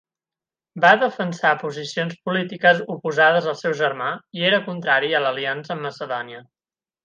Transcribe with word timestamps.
Va 0.85 0.93
defensar 1.01 1.51
posicions 1.63 2.15
polítiques 2.29 2.81
oposades 2.95 3.51
al 3.53 3.59
seu 3.61 3.77
germà 3.83 4.09
i 4.41 4.49
era 4.51 4.63
contrari 4.73 5.15
a 5.19 5.23
l'aliança 5.27 5.77
amb 5.79 5.91
Macedònia. 5.91 6.45